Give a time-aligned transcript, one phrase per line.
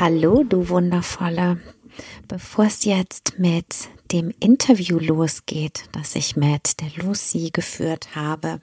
[0.00, 1.60] Hallo, du Wundervolle.
[2.26, 8.60] Bevor es jetzt mit dem Interview losgeht, das ich mit der Lucy geführt habe,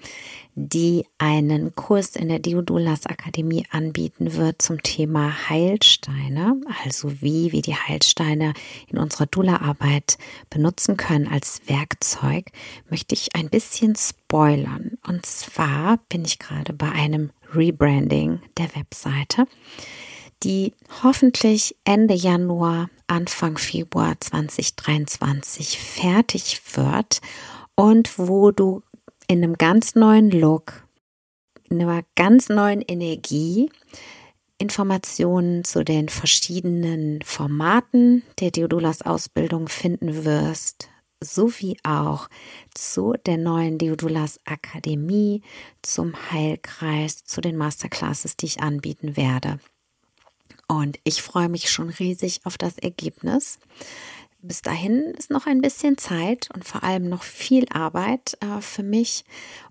[0.55, 7.61] die einen Kurs in der Diodulas Akademie anbieten wird zum Thema Heilsteine, also wie wir
[7.61, 8.53] die Heilsteine
[8.87, 10.17] in unserer Dula-Arbeit
[10.49, 12.51] benutzen können als Werkzeug,
[12.89, 14.97] möchte ich ein bisschen spoilern.
[15.07, 19.47] Und zwar bin ich gerade bei einem Rebranding der Webseite
[20.43, 27.21] die hoffentlich Ende Januar, Anfang Februar 2023 fertig wird
[27.75, 28.83] und wo du
[29.27, 30.85] in einem ganz neuen Look,
[31.69, 33.69] in einer ganz neuen Energie
[34.57, 40.87] Informationen zu den verschiedenen Formaten der Deodulas Ausbildung finden wirst,
[41.19, 42.29] sowie auch
[42.73, 45.41] zu der neuen Deodulas Akademie,
[45.81, 49.59] zum Heilkreis, zu den Masterclasses, die ich anbieten werde.
[50.71, 53.59] Und ich freue mich schon riesig auf das Ergebnis.
[54.41, 58.81] Bis dahin ist noch ein bisschen Zeit und vor allem noch viel Arbeit äh, für
[58.81, 59.25] mich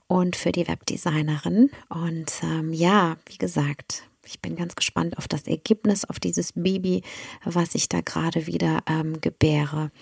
[0.08, 1.70] und für die Webdesignerin.
[1.88, 7.02] Und ähm, ja, wie gesagt, ich bin ganz gespannt auf das Ergebnis, auf dieses Baby,
[7.44, 9.92] was ich da gerade wieder ähm, gebäre.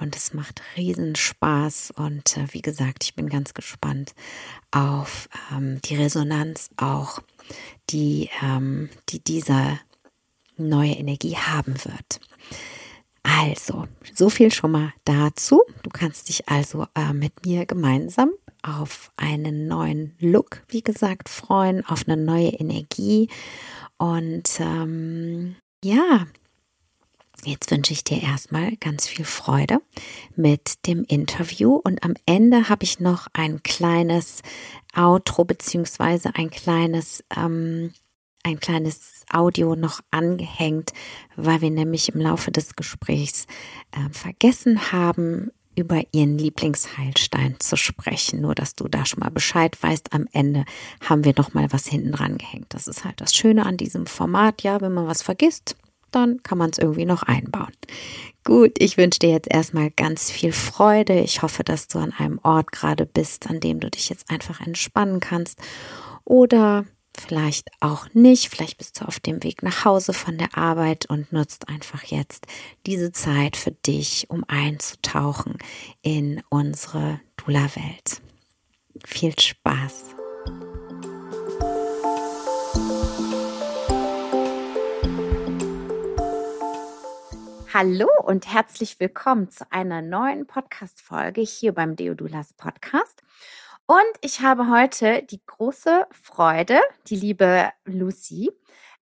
[0.00, 1.94] Und es macht riesen Spaß.
[1.96, 4.14] Und äh, wie gesagt, ich bin ganz gespannt
[4.70, 7.20] auf ähm, die Resonanz auch,
[7.88, 9.80] die, ähm, die dieser
[10.68, 12.20] neue Energie haben wird.
[13.22, 15.62] Also, so viel schon mal dazu.
[15.82, 18.30] Du kannst dich also äh, mit mir gemeinsam
[18.62, 23.28] auf einen neuen Look, wie gesagt, freuen, auf eine neue Energie.
[23.96, 26.26] Und ähm, ja,
[27.44, 29.80] jetzt wünsche ich dir erstmal ganz viel Freude
[30.36, 31.74] mit dem Interview.
[31.74, 34.42] Und am Ende habe ich noch ein kleines
[34.94, 37.92] Outro beziehungsweise ein kleines ähm,
[38.42, 40.92] ein kleines Audio noch angehängt,
[41.36, 43.46] weil wir nämlich im Laufe des Gesprächs
[43.92, 48.40] äh, vergessen haben, über ihren Lieblingsheilstein zu sprechen.
[48.40, 50.12] Nur, dass du da schon mal Bescheid weißt.
[50.12, 50.64] Am Ende
[51.08, 52.66] haben wir noch mal was hinten dran gehängt.
[52.70, 54.62] Das ist halt das Schöne an diesem Format.
[54.62, 55.76] Ja, wenn man was vergisst,
[56.10, 57.72] dann kann man es irgendwie noch einbauen.
[58.44, 61.20] Gut, ich wünsche dir jetzt erstmal ganz viel Freude.
[61.20, 64.60] Ich hoffe, dass du an einem Ort gerade bist, an dem du dich jetzt einfach
[64.60, 65.58] entspannen kannst.
[66.24, 66.84] Oder
[67.22, 68.48] vielleicht auch nicht.
[68.48, 72.46] Vielleicht bist du auf dem Weg nach Hause von der Arbeit und nutzt einfach jetzt
[72.86, 75.56] diese Zeit für dich, um einzutauchen
[76.02, 78.20] in unsere Dula-Welt.
[79.04, 80.16] Viel Spaß!
[87.72, 93.21] Hallo und herzlich willkommen zu einer neuen Podcast-Folge hier beim Deodulas Podcast.
[93.92, 98.50] Und ich habe heute die große Freude, die liebe Lucy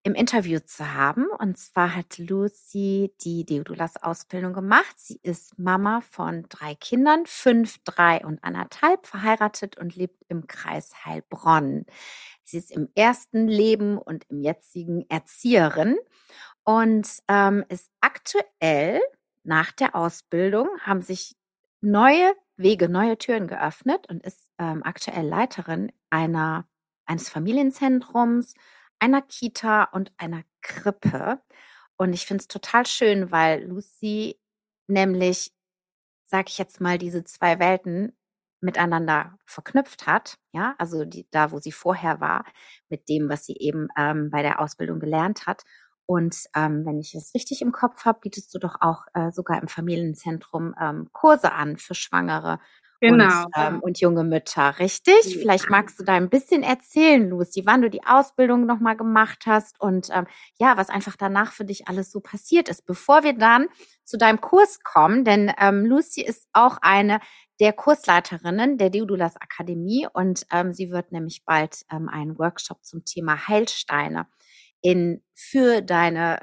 [0.03, 1.29] im Interview zu haben.
[1.39, 4.97] Und zwar hat Lucy die Deodulas Ausbildung gemacht.
[4.97, 11.05] Sie ist Mama von drei Kindern, fünf, drei und anderthalb, verheiratet und lebt im Kreis
[11.05, 11.87] Heilbronn.
[12.43, 15.99] Sie ist im ersten Leben und im jetzigen Erzieherin
[16.65, 19.01] und ähm, ist aktuell
[19.45, 21.37] nach der Ausbildung haben sich
[21.81, 26.69] neue Wege, neue Türen geöffnet und ist ähm, aktuell Leiterin einer,
[27.07, 28.55] eines Familienzentrums,
[28.99, 31.41] einer Kita und einer Krippe.
[31.97, 34.39] Und ich finde es total schön, weil Lucy
[34.87, 35.53] nämlich,
[36.25, 38.17] sag ich jetzt mal, diese zwei Welten
[38.61, 42.45] miteinander verknüpft hat, ja, also die, da, wo sie vorher war,
[42.91, 45.65] mit dem, was sie eben ähm, bei der Ausbildung gelernt hat
[46.11, 49.63] und ähm, wenn ich es richtig im Kopf habe, bietest du doch auch äh, sogar
[49.63, 52.59] im Familienzentrum ähm, Kurse an für Schwangere
[53.01, 53.45] genau.
[53.45, 55.23] und, ähm, und junge Mütter, richtig?
[55.23, 55.39] Ja.
[55.39, 59.81] Vielleicht magst du da ein bisschen erzählen, Lucy, wann du die Ausbildung nochmal gemacht hast
[59.81, 60.27] und ähm,
[60.59, 63.69] ja, was einfach danach für dich alles so passiert ist, bevor wir dann
[64.03, 67.21] zu deinem Kurs kommen, denn ähm, Lucy ist auch eine
[67.61, 73.05] der Kursleiterinnen der Deodulas Akademie und ähm, sie wird nämlich bald ähm, einen Workshop zum
[73.05, 74.27] Thema Heilsteine
[74.83, 76.41] in für deine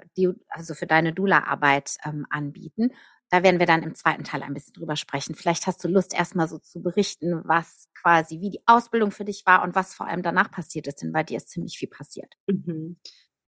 [0.49, 2.91] also für deine Dula-Arbeit ähm, anbieten.
[3.29, 5.35] Da werden wir dann im zweiten Teil ein bisschen drüber sprechen.
[5.35, 9.45] Vielleicht hast du Lust, erstmal so zu berichten, was quasi, wie die Ausbildung für dich
[9.45, 12.33] war und was vor allem danach passiert ist, denn bei dir ist ziemlich viel passiert.
[12.47, 12.97] Mhm.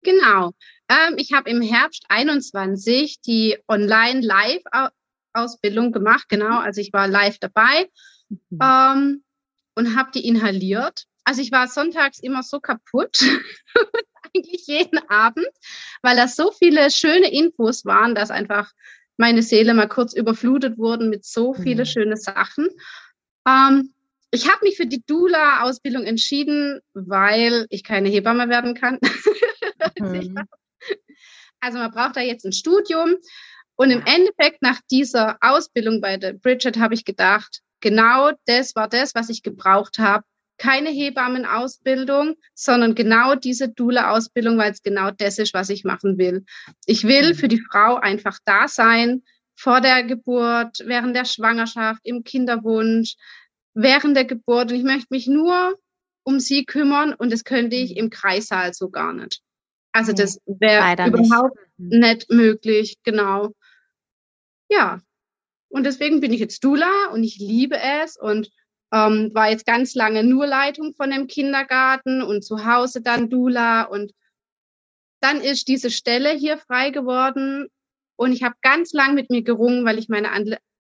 [0.02, 0.52] Genau.
[0.90, 6.26] Ähm, ich habe im Herbst 21 die Online-Live-Ausbildung gemacht.
[6.30, 7.90] Genau, also ich war live dabei
[8.30, 8.60] mhm.
[8.62, 9.24] ähm,
[9.76, 11.06] und habe die inhaliert.
[11.24, 13.18] Also ich war sonntags immer so kaputt,
[14.70, 15.50] jeden Abend,
[16.02, 18.72] weil da so viele schöne Infos waren, dass einfach
[19.18, 21.88] meine Seele mal kurz überflutet wurden mit so viele mhm.
[21.88, 22.70] schöne Sachen.
[23.46, 23.94] Ähm,
[24.32, 29.00] ich habe mich für die Dula-Ausbildung entschieden, weil ich keine Hebamme werden kann.
[29.98, 30.38] Mhm.
[31.62, 33.16] also man braucht da jetzt ein Studium.
[33.76, 38.90] Und im Endeffekt nach dieser Ausbildung bei der Bridget habe ich gedacht, genau das war
[38.90, 40.26] das, was ich gebraucht habe.
[40.60, 46.46] Keine Hebammenausbildung, sondern genau diese Dula-Ausbildung, weil es genau das ist, was ich machen will.
[46.86, 47.36] Ich will mhm.
[47.36, 49.24] für die Frau einfach da sein,
[49.58, 53.16] vor der Geburt, während der Schwangerschaft, im Kinderwunsch,
[53.74, 54.72] während der Geburt.
[54.72, 55.78] Und ich möchte mich nur
[56.24, 59.42] um sie kümmern und das könnte ich im Kreissaal so gar nicht.
[59.92, 61.94] Also das wäre überhaupt nicht.
[61.94, 62.00] Mhm.
[62.00, 63.54] nicht möglich, genau.
[64.70, 65.02] Ja.
[65.70, 68.50] Und deswegen bin ich jetzt Dula und ich liebe es und
[68.92, 73.84] ähm, war jetzt ganz lange nur Leitung von dem Kindergarten und zu Hause dann Dula
[73.84, 74.14] und
[75.22, 77.68] dann ist diese Stelle hier frei geworden
[78.16, 80.30] und ich habe ganz lang mit mir gerungen, weil ich meine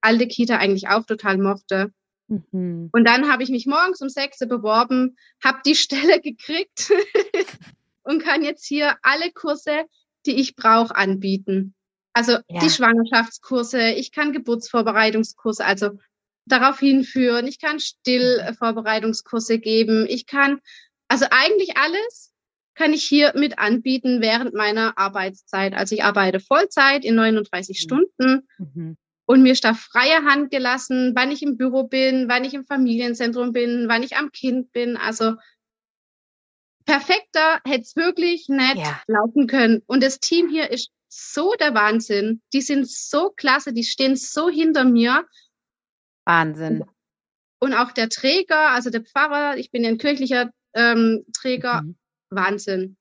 [0.01, 1.91] alte Kita eigentlich auch total mochte.
[2.27, 2.89] Mhm.
[2.91, 6.91] Und dann habe ich mich morgens um sechs beworben, habe die Stelle gekriegt
[8.03, 9.85] und kann jetzt hier alle Kurse,
[10.25, 11.73] die ich brauche, anbieten.
[12.13, 12.59] Also ja.
[12.61, 15.91] die Schwangerschaftskurse, ich kann Geburtsvorbereitungskurse, also
[16.51, 20.60] darauf hinführen, ich kann Stillvorbereitungskurse geben, ich kann,
[21.07, 22.34] also eigentlich alles
[22.75, 25.74] kann ich hier mit anbieten während meiner Arbeitszeit.
[25.74, 27.81] Also ich arbeite Vollzeit in 39 mhm.
[27.81, 28.98] Stunden mhm.
[29.25, 32.66] und mir ist da freie Hand gelassen, wann ich im Büro bin, wann ich im
[32.66, 34.95] Familienzentrum bin, wann ich am Kind bin.
[34.95, 35.36] Also
[36.86, 39.02] perfekter hätte es wirklich nicht ja.
[39.07, 39.84] laufen können.
[39.86, 42.42] Und das Team hier ist so der Wahnsinn.
[42.54, 45.25] Die sind so klasse, die stehen so hinter mir.
[46.30, 46.86] Wahnsinn.
[47.60, 51.98] Und auch der Träger, also der Pfarrer, ich bin ein kirchlicher ähm, Träger, mhm.
[52.30, 52.98] Wahnsinn.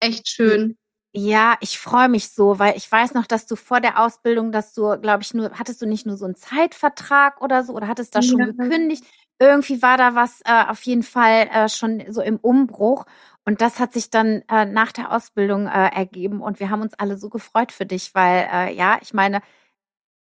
[0.00, 0.76] Echt schön.
[1.16, 4.72] Ja, ich freue mich so, weil ich weiß noch, dass du vor der Ausbildung, dass
[4.72, 8.16] du, glaube ich, nur, hattest du nicht nur so einen Zeitvertrag oder so, oder hattest
[8.16, 8.46] da schon ja.
[8.46, 9.04] gekündigt?
[9.38, 13.04] Irgendwie war da was äh, auf jeden Fall äh, schon so im Umbruch.
[13.44, 16.40] Und das hat sich dann äh, nach der Ausbildung äh, ergeben.
[16.40, 19.40] Und wir haben uns alle so gefreut für dich, weil, äh, ja, ich meine,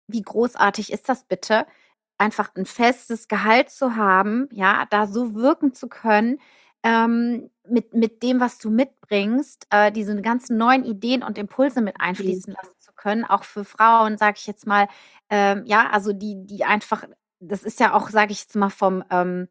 [0.07, 1.65] wie großartig ist das bitte?
[2.17, 6.39] Einfach ein festes Gehalt zu haben, ja, da so wirken zu können,
[6.83, 11.99] ähm, mit, mit dem, was du mitbringst, äh, diese ganzen neuen Ideen und Impulse mit
[11.99, 14.87] einfließen lassen zu können, auch für Frauen, sage ich jetzt mal,
[15.29, 17.03] ähm, ja, also die, die einfach,
[17.39, 19.47] das ist ja auch, sage ich jetzt mal, vom ähm,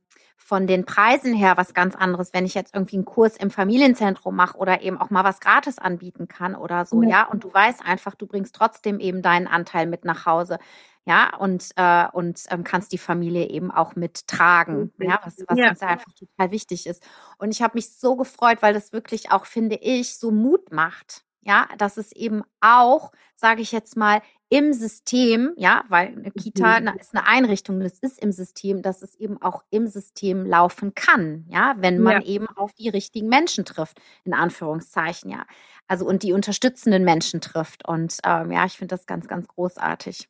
[0.46, 4.36] von den Preisen her was ganz anderes, wenn ich jetzt irgendwie einen Kurs im Familienzentrum
[4.36, 7.08] mache oder eben auch mal was gratis anbieten kann oder so, ja.
[7.08, 7.22] ja?
[7.24, 10.58] Und du weißt einfach, du bringst trotzdem eben deinen Anteil mit nach Hause,
[11.06, 15.70] ja, und, äh, und ähm, kannst die Familie eben auch mittragen, ja, was, was ja.
[15.70, 17.02] uns ja einfach total wichtig ist.
[17.38, 21.22] Und ich habe mich so gefreut, weil das wirklich auch, finde ich, so Mut macht,
[21.42, 26.80] ja, dass es eben auch, sage ich jetzt mal, im System, ja, weil eine Kita
[26.80, 26.98] mhm.
[26.98, 31.46] ist eine Einrichtung, das ist im System, dass es eben auch im System laufen kann,
[31.48, 32.26] ja, wenn man ja.
[32.26, 35.46] eben auf die richtigen Menschen trifft, in Anführungszeichen, ja.
[35.86, 37.86] Also und die unterstützenden Menschen trifft.
[37.86, 40.28] Und ähm, ja, ich finde das ganz, ganz großartig.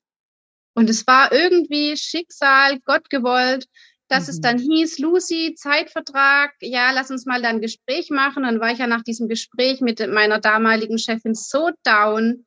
[0.76, 3.66] Und es war irgendwie Schicksal, Gott gewollt,
[4.09, 4.30] dass mhm.
[4.30, 8.42] es dann hieß, Lucy, Zeitvertrag, ja, lass uns mal dann ein Gespräch machen.
[8.42, 12.45] Dann war ich ja nach diesem Gespräch mit meiner damaligen Chefin so down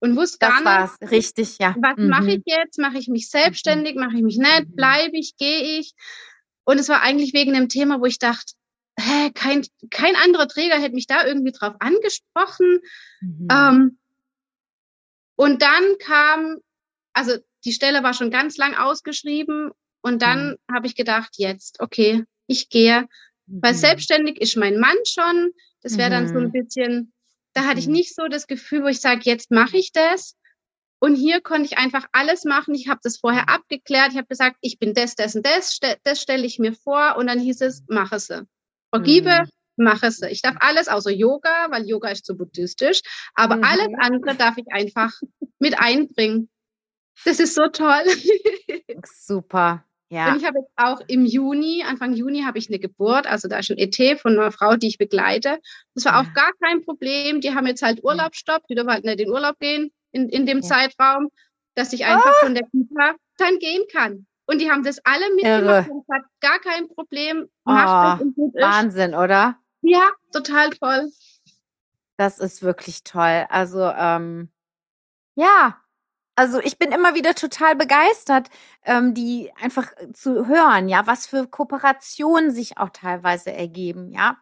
[0.00, 1.00] und wusste das gar war's.
[1.00, 1.76] nicht, richtig, ja.
[1.78, 2.08] Was mhm.
[2.08, 2.78] mache ich jetzt?
[2.78, 3.96] Mache ich mich selbstständig?
[3.96, 4.68] Mache ich mich nicht?
[4.68, 4.74] Mhm.
[4.74, 5.36] Bleibe ich?
[5.36, 5.92] Gehe ich?
[6.64, 8.54] Und es war eigentlich wegen dem Thema, wo ich dachte,
[8.98, 12.80] hä, kein, kein anderer Träger hätte mich da irgendwie drauf angesprochen.
[13.20, 13.48] Mhm.
[13.52, 13.98] Ähm,
[15.36, 16.56] und dann kam,
[17.12, 20.74] also die Stelle war schon ganz lang ausgeschrieben und dann mhm.
[20.74, 23.02] habe ich gedacht, jetzt, okay, ich gehe.
[23.46, 23.62] Mhm.
[23.62, 25.50] Weil selbstständig ist mein Mann schon.
[25.82, 26.52] Das wäre dann so ein mhm.
[26.52, 27.12] bisschen,
[27.52, 27.94] da hatte ich mhm.
[27.94, 30.34] nicht so das Gefühl, wo ich sage, jetzt mache ich das.
[31.00, 32.74] Und hier konnte ich einfach alles machen.
[32.74, 34.10] Ich habe das vorher abgeklärt.
[34.10, 37.16] Ich habe gesagt, ich bin das, das und das, das stelle ich mir vor.
[37.16, 38.32] Und dann hieß es, mach es.
[38.90, 39.84] Vergibe, mhm.
[39.84, 40.20] mach es.
[40.22, 43.02] Ich darf alles außer Yoga, weil Yoga ist zu buddhistisch.
[43.34, 43.64] Aber mhm.
[43.64, 45.12] alles andere darf ich einfach
[45.60, 46.48] mit einbringen.
[47.24, 48.04] Das ist so toll.
[49.04, 49.84] Super.
[50.10, 50.32] Ja.
[50.32, 53.58] Und ich habe jetzt auch im Juni, Anfang Juni habe ich eine Geburt, also da
[53.58, 55.58] ist ein ET von einer Frau, die ich begleite.
[55.94, 56.20] Das war ja.
[56.20, 57.42] auch gar kein Problem.
[57.42, 60.46] Die haben jetzt halt Urlaubsstopp, die dürfen halt nicht in den Urlaub gehen in, in
[60.46, 60.62] dem ja.
[60.62, 61.28] Zeitraum,
[61.74, 62.46] dass ich einfach oh.
[62.46, 64.26] von der Kita dann gehen kann.
[64.46, 67.48] Und die haben das alle mitgemacht und hat gar kein Problem.
[67.64, 69.58] Macht oh, Wahnsinn, oder?
[69.82, 71.10] Ja, total toll.
[72.16, 73.44] Das ist wirklich toll.
[73.50, 74.50] Also, ähm,
[75.36, 75.76] ja,
[76.38, 78.48] also ich bin immer wieder total begeistert,
[78.84, 84.38] ähm, die einfach zu hören, ja, was für Kooperationen sich auch teilweise ergeben, ja.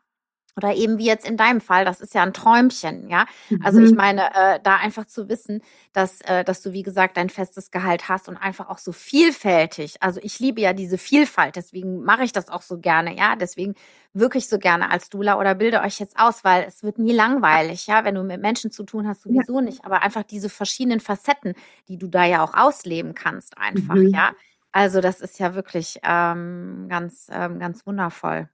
[0.57, 3.27] Oder eben wie jetzt in deinem Fall, das ist ja ein Träumchen, ja.
[3.63, 3.97] Also ich mhm.
[3.97, 5.61] meine, äh, da einfach zu wissen,
[5.93, 10.03] dass, äh, dass du, wie gesagt, dein festes Gehalt hast und einfach auch so vielfältig.
[10.03, 13.37] Also ich liebe ja diese Vielfalt, deswegen mache ich das auch so gerne, ja.
[13.37, 13.75] Deswegen
[14.15, 17.87] wirklich so gerne als Dula oder bilde euch jetzt aus, weil es wird nie langweilig,
[17.87, 18.05] ja.
[18.05, 19.61] Wenn du mit Menschen zu tun hast, sowieso ja.
[19.61, 19.85] nicht.
[19.85, 21.53] Aber einfach diese verschiedenen Facetten,
[21.89, 24.09] die du da ja auch ausleben kannst, einfach, mhm.
[24.09, 24.33] ja.
[24.73, 28.49] Also das ist ja wirklich ähm, ganz, ähm, ganz wundervoll.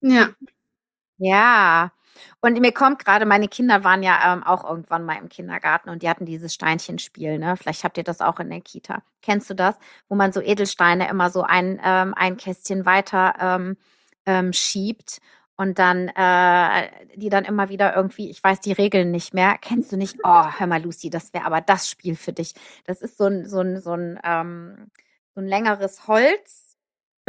[0.00, 0.30] Ja,
[1.18, 1.92] ja.
[2.40, 6.02] Und mir kommt gerade, meine Kinder waren ja ähm, auch irgendwann mal im Kindergarten und
[6.02, 7.56] die hatten dieses Steinchenspiel, ne?
[7.56, 9.02] Vielleicht habt ihr das auch in der Kita.
[9.22, 9.76] Kennst du das?
[10.08, 13.76] Wo man so Edelsteine immer so ein, ähm, ein Kästchen weiter ähm,
[14.26, 15.20] ähm, schiebt
[15.56, 19.56] und dann äh, die dann immer wieder irgendwie, ich weiß die Regeln nicht mehr.
[19.60, 20.16] Kennst du nicht?
[20.24, 22.54] Oh, hör mal, Lucy, das wäre aber das Spiel für dich.
[22.84, 24.90] Das ist so ein, so ein, so ein, ähm,
[25.34, 26.67] so ein längeres Holz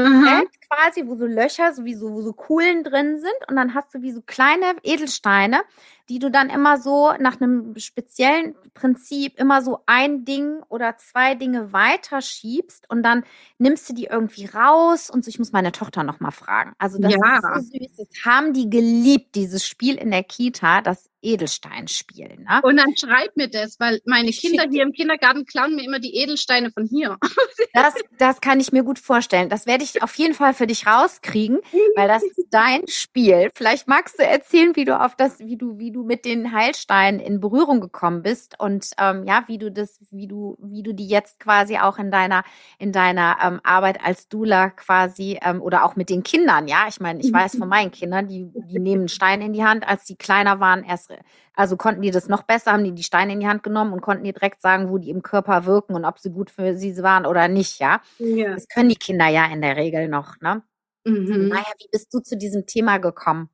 [0.04, 0.48] mhm.
[0.70, 3.50] quasi, wo so Löcher, so wie so, wo so Kuhlen drin sind.
[3.50, 5.62] Und dann hast du wie so kleine Edelsteine,
[6.10, 11.36] die du dann immer so nach einem speziellen Prinzip immer so ein Ding oder zwei
[11.36, 13.24] Dinge weiterschiebst und dann
[13.60, 15.30] nimmst du die irgendwie raus und so.
[15.30, 16.74] Ich muss meine Tochter noch mal fragen.
[16.80, 17.38] Also das ja.
[17.38, 17.96] ist so süß.
[17.98, 22.38] Das haben die geliebt, dieses Spiel in der Kita, das Edelsteinspiel.
[22.40, 22.62] Ne?
[22.64, 26.16] Und dann schreib mir das, weil meine Kinder hier im Kindergarten klauen mir immer die
[26.16, 27.18] Edelsteine von hier.
[27.72, 29.48] Das, das kann ich mir gut vorstellen.
[29.48, 31.60] Das werde ich auf jeden Fall für dich rauskriegen,
[31.96, 33.52] weil das ist dein Spiel.
[33.54, 37.20] Vielleicht magst du erzählen, wie du auf das, wie du, wie du mit den Heilsteinen
[37.20, 41.08] in Berührung gekommen bist und ähm, ja, wie du das, wie du, wie du die
[41.08, 42.44] jetzt quasi auch in deiner,
[42.78, 46.68] in deiner ähm, Arbeit als Dula quasi ähm, oder auch mit den Kindern.
[46.68, 49.64] Ja, ich meine, ich weiß von meinen Kindern, die, die nehmen einen Stein in die
[49.64, 51.12] Hand, als die kleiner waren, erst
[51.60, 54.00] also konnten die das noch besser, haben die die Steine in die Hand genommen und
[54.00, 56.96] konnten die direkt sagen, wo die im Körper wirken und ob sie gut für sie
[57.04, 58.02] waren oder nicht, ja.
[58.18, 58.54] ja.
[58.54, 60.64] Das können die Kinder ja in der Regel noch, ne?
[61.06, 61.50] Mhm.
[61.50, 63.50] Naja, wie bist du zu diesem Thema gekommen?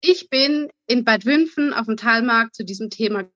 [0.00, 3.28] Ich bin in Bad Wünfen auf dem Talmarkt zu diesem Thema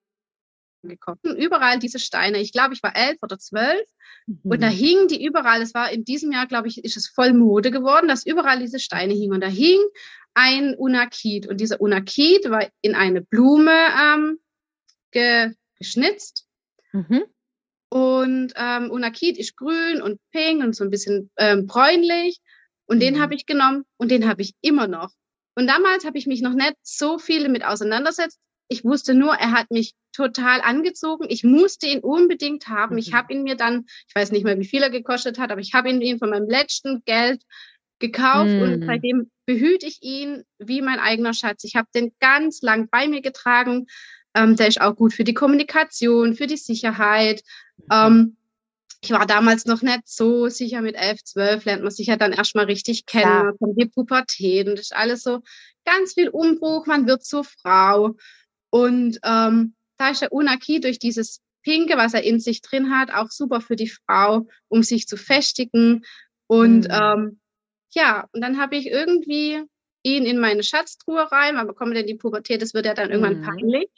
[0.83, 1.37] gekommen.
[1.37, 2.39] Überall diese Steine.
[2.39, 3.87] Ich glaube, ich war elf oder zwölf.
[4.27, 4.41] Mhm.
[4.45, 4.75] Und da mhm.
[4.75, 5.63] hingen die überall.
[5.63, 8.79] Es war in diesem Jahr, glaube ich, ist es voll Mode geworden, dass überall diese
[8.79, 9.35] Steine hingen.
[9.35, 9.81] Und da hing
[10.35, 11.47] ein Unakit.
[11.47, 14.39] Und dieser Unakit war in eine Blume ähm,
[15.11, 16.47] ge geschnitzt.
[16.93, 17.25] Mhm.
[17.89, 22.41] Und ähm, Unakit ist grün und pink und so ein bisschen ähm, bräunlich.
[22.87, 23.01] Und mhm.
[23.01, 25.11] den habe ich genommen und den habe ich immer noch.
[25.55, 28.39] Und damals habe ich mich noch nicht so viel damit auseinandersetzt.
[28.69, 31.27] Ich wusste nur, er hat mich total angezogen.
[31.29, 32.95] Ich musste ihn unbedingt haben.
[32.95, 32.99] Mhm.
[32.99, 35.61] Ich habe ihn mir dann, ich weiß nicht mehr, wie viel er gekostet hat, aber
[35.61, 37.43] ich habe ihn von meinem letzten Geld
[37.99, 38.63] gekauft mm.
[38.63, 41.65] und seitdem behüte ich ihn wie mein eigener Schatz.
[41.65, 43.87] Ich habe den ganz lang bei mir getragen.
[44.35, 47.43] Ähm, der ist auch gut für die Kommunikation, für die Sicherheit.
[47.77, 47.85] Mhm.
[47.93, 48.37] Ähm,
[49.03, 52.33] ich war damals noch nicht so sicher mit elf, zwölf, lernt man sich ja dann
[52.33, 53.53] erstmal richtig kennen, ja.
[53.59, 55.41] kommt die Pubertät und das ist alles so
[55.85, 58.17] ganz viel Umbruch, man wird zur Frau.
[58.71, 63.13] Und ähm, da ist der Unaki durch dieses Pinke, was er in sich drin hat,
[63.13, 66.05] auch super für die Frau, um sich zu festigen.
[66.47, 66.91] Und mhm.
[66.91, 67.41] ähm,
[67.93, 69.63] ja, und dann habe ich irgendwie
[70.03, 73.41] ihn in meine Schatztruhe rein, weil bekommt denn die Pubertät, das wird ja dann irgendwann
[73.41, 73.45] mhm.
[73.45, 73.91] peinlich.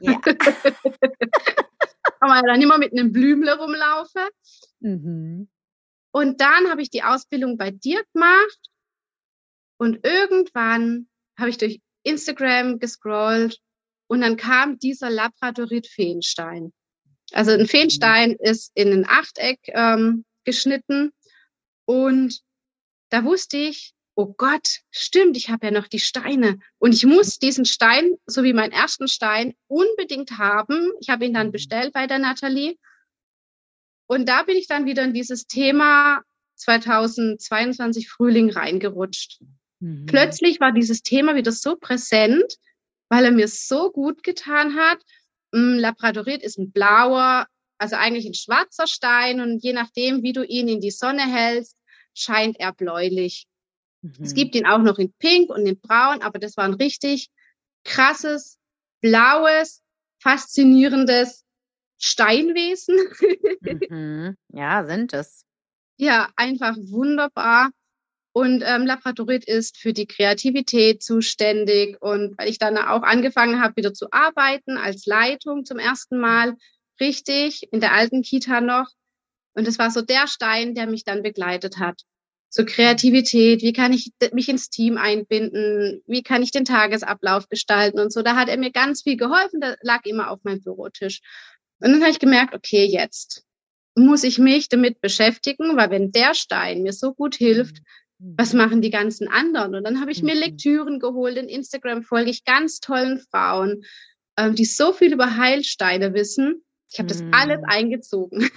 [0.00, 0.20] Ja.
[2.20, 4.22] Kann man ja dann immer mit einem Blümle rumlaufen.
[4.80, 5.48] Mhm.
[6.12, 8.60] Und dann habe ich die Ausbildung bei dir gemacht
[9.78, 11.08] und irgendwann
[11.38, 13.58] habe ich durch Instagram gescrollt
[14.08, 16.72] und dann kam dieser Labradorit-Feenstein.
[17.32, 21.12] Also ein Feenstein ist in ein Achteck ähm, geschnitten
[21.84, 22.40] und
[23.10, 27.38] da wusste ich, oh Gott, stimmt, ich habe ja noch die Steine und ich muss
[27.38, 30.92] diesen Stein, so wie meinen ersten Stein, unbedingt haben.
[31.00, 31.52] Ich habe ihn dann mhm.
[31.52, 32.76] bestellt bei der Nathalie.
[34.06, 36.20] Und da bin ich dann wieder in dieses Thema
[36.56, 39.40] 2022 Frühling reingerutscht.
[39.78, 40.04] Mhm.
[40.04, 42.56] Plötzlich war dieses Thema wieder so präsent,
[43.08, 44.98] weil er mir so gut getan hat.
[45.52, 47.46] mm, Labradorit ist ein blauer,
[47.78, 51.78] also eigentlich ein schwarzer Stein und je nachdem, wie du ihn in die Sonne hältst,
[52.12, 53.46] scheint er bläulich.
[54.02, 54.14] Mhm.
[54.20, 57.28] Es gibt ihn auch noch in Pink und in Braun, aber das war ein richtig
[57.84, 58.58] krasses,
[59.00, 59.82] blaues,
[60.20, 61.44] faszinierendes
[61.98, 62.96] Steinwesen.
[63.90, 64.36] mhm.
[64.48, 65.44] Ja, sind es.
[65.96, 67.70] Ja, einfach wunderbar.
[68.32, 72.00] Und ähm, Labradorit ist für die Kreativität zuständig.
[72.00, 76.56] Und weil ich dann auch angefangen habe, wieder zu arbeiten als Leitung zum ersten Mal,
[77.00, 78.88] richtig, in der alten Kita noch.
[79.54, 82.02] Und es war so der Stein, der mich dann begleitet hat.
[82.52, 88.00] So Kreativität, wie kann ich mich ins Team einbinden, wie kann ich den Tagesablauf gestalten
[88.00, 88.22] und so.
[88.22, 91.20] Da hat er mir ganz viel geholfen, der lag immer auf meinem Bürotisch.
[91.78, 93.44] Und dann habe ich gemerkt, okay, jetzt
[93.94, 97.82] muss ich mich damit beschäftigen, weil wenn der Stein mir so gut hilft,
[98.18, 98.34] mhm.
[98.36, 99.76] was machen die ganzen anderen?
[99.76, 100.40] Und dann habe ich mir mhm.
[100.40, 101.36] Lektüren geholt.
[101.36, 103.84] In Instagram folge ich ganz tollen Frauen,
[104.36, 106.64] ähm, die so viel über Heilsteine wissen.
[106.90, 107.68] Ich habe das alles mhm.
[107.68, 108.50] eingezogen.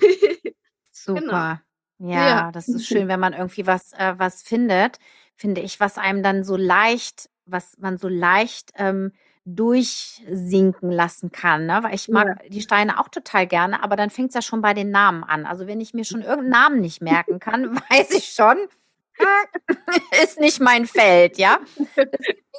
[0.91, 1.21] Super.
[1.21, 1.72] Genau.
[2.09, 4.99] Ja, das ist schön, wenn man irgendwie was, äh, was findet,
[5.35, 9.13] finde ich, was einem dann so leicht, was man so leicht ähm,
[9.45, 11.65] durchsinken lassen kann.
[11.65, 11.79] Ne?
[11.81, 12.49] Weil ich mag ja.
[12.49, 15.45] die Steine auch total gerne, aber dann fängt es ja schon bei den Namen an.
[15.45, 18.57] Also wenn ich mir schon irgendeinen Namen nicht merken kann, weiß ich schon,
[20.23, 21.59] ist nicht mein Feld, ja.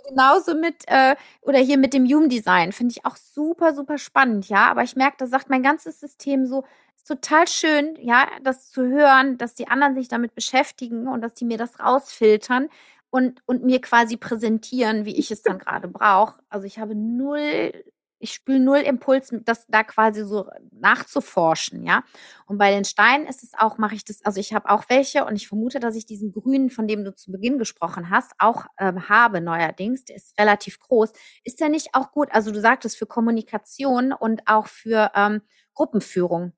[0.08, 4.48] genauso mit, äh, oder hier mit dem Human Design, finde ich auch super, super spannend,
[4.48, 4.70] ja.
[4.70, 6.64] Aber ich merke, da sagt mein ganzes System so,
[7.04, 11.44] total schön, ja, das zu hören, dass die anderen sich damit beschäftigen und dass die
[11.44, 12.68] mir das rausfiltern
[13.10, 16.40] und, und mir quasi präsentieren, wie ich es dann gerade brauche.
[16.48, 17.72] Also ich habe null,
[18.18, 22.02] ich spüre null Impuls, das da quasi so nachzuforschen, ja.
[22.46, 25.24] Und bei den Steinen ist es auch, mache ich das, also ich habe auch welche
[25.26, 28.64] und ich vermute, dass ich diesen grünen, von dem du zu Beginn gesprochen hast, auch
[28.78, 30.04] ähm, habe neuerdings.
[30.04, 31.12] Der ist relativ groß.
[31.44, 32.28] Ist der nicht auch gut?
[32.32, 35.42] Also du sagtest für Kommunikation und auch für ähm,
[35.74, 36.52] Gruppenführung.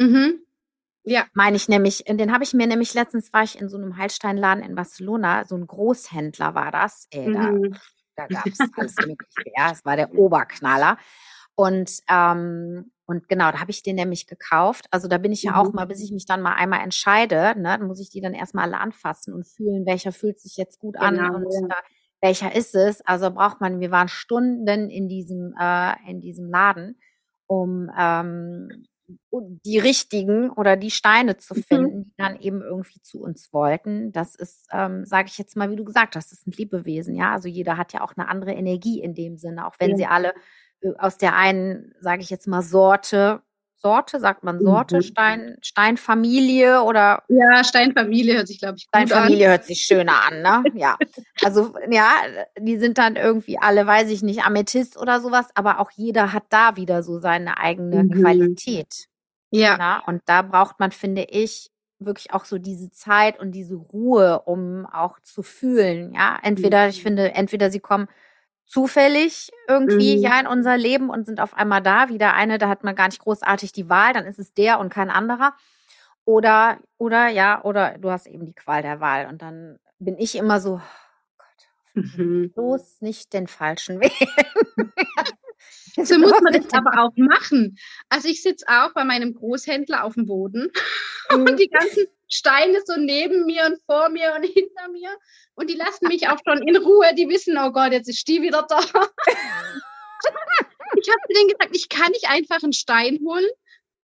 [0.00, 0.40] Mhm.
[1.04, 1.26] Ja.
[1.34, 4.62] Meine ich nämlich, den habe ich mir nämlich letztens war ich in so einem Heilsteinladen
[4.62, 7.06] in Barcelona, so ein Großhändler war das.
[7.10, 7.72] Ey, mhm.
[8.16, 9.50] Da, da gab es alles mögliche.
[9.56, 10.98] Ja, es war der Oberknaller.
[11.54, 14.86] Und, ähm, und genau, da habe ich den nämlich gekauft.
[14.90, 15.58] Also da bin ich ja mhm.
[15.58, 18.34] auch mal, bis ich mich dann mal einmal entscheide, ne, dann muss ich die dann
[18.34, 21.74] erstmal alle anfassen und fühlen, welcher fühlt sich jetzt gut an genau, und äh,
[22.22, 23.00] welcher ist es.
[23.02, 26.98] Also braucht man, wir waren Stunden in diesem, äh, in diesem Laden,
[27.46, 28.86] um ähm,
[29.30, 31.62] die richtigen oder die Steine zu mhm.
[31.62, 32.04] finden, mhm.
[32.04, 34.12] die dann eben irgendwie zu uns wollten.
[34.12, 37.32] Das ist, ähm, sage ich jetzt mal, wie du gesagt hast, das sind Liebewesen, ja.
[37.32, 39.96] Also jeder hat ja auch eine andere Energie in dem Sinne, auch wenn ja.
[39.96, 40.34] sie alle
[40.80, 43.42] äh, aus der einen, sage ich jetzt mal, Sorte,
[43.80, 45.02] Sorte, sagt man Sorte, mhm.
[45.02, 47.22] Stein, Steinfamilie oder?
[47.28, 49.50] Ja, Steinfamilie hört sich, glaube ich, gut Steinfamilie an.
[49.52, 50.64] hört sich schöner an, ne?
[50.74, 50.96] Ja.
[51.42, 52.10] Also, ja,
[52.58, 56.44] die sind dann irgendwie alle, weiß ich nicht, Amethyst oder sowas, aber auch jeder hat
[56.50, 58.10] da wieder so seine eigene mhm.
[58.10, 59.06] Qualität.
[59.50, 59.76] Ja.
[59.78, 59.96] Na?
[59.96, 60.02] Ne?
[60.06, 64.86] Und da braucht man, finde ich, wirklich auch so diese Zeit und diese Ruhe, um
[64.86, 66.12] auch zu fühlen.
[66.12, 68.08] Ja, entweder, ich finde, entweder sie kommen
[68.70, 70.22] zufällig irgendwie mhm.
[70.22, 72.08] ja in unser Leben und sind auf einmal da.
[72.08, 74.90] Wieder eine, da hat man gar nicht großartig die Wahl, dann ist es der und
[74.90, 75.54] kein anderer.
[76.24, 79.26] Oder, oder ja, oder du hast eben die Qual der Wahl.
[79.26, 82.52] Und dann bin ich immer so, oh Gott, mhm.
[82.52, 84.92] bloß nicht den falschen wählen.
[85.96, 87.76] So muss man das aber auch machen.
[88.08, 90.70] Also ich sitze auch bei meinem Großhändler auf dem Boden
[91.34, 91.40] mhm.
[91.42, 95.10] und die ganzen Steine so neben mir und vor mir und hinter mir
[95.54, 97.14] und die lassen mich auch schon in Ruhe.
[97.14, 98.78] Die wissen, oh Gott, jetzt ist die wieder da.
[100.96, 103.48] ich habe denen gesagt, ich kann nicht einfach einen Stein holen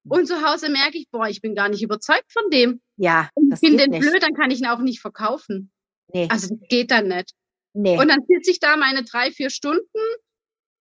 [0.09, 2.81] und zu Hause merke ich, boah, ich bin gar nicht überzeugt von dem.
[2.97, 5.71] Ja, ich bin den blöd, dann kann ich ihn auch nicht verkaufen.
[6.13, 6.29] Nee.
[6.31, 7.33] Also das geht dann nicht.
[7.73, 7.99] Nee.
[7.99, 9.99] Und dann sitze ich da meine drei, vier Stunden